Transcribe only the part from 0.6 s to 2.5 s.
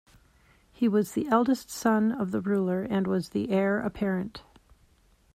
He was the eldest son of the